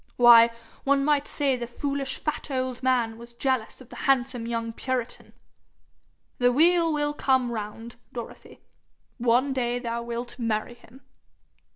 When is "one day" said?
9.19-9.77